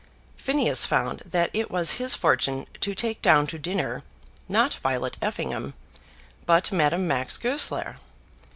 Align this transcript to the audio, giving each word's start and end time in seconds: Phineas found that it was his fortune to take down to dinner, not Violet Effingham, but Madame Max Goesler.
Phineas 0.35 0.87
found 0.87 1.19
that 1.27 1.51
it 1.53 1.69
was 1.69 1.99
his 2.01 2.15
fortune 2.15 2.65
to 2.79 2.95
take 2.95 3.21
down 3.21 3.45
to 3.45 3.59
dinner, 3.59 4.01
not 4.49 4.73
Violet 4.81 5.15
Effingham, 5.21 5.75
but 6.47 6.71
Madame 6.71 7.05
Max 7.07 7.37
Goesler. 7.37 7.97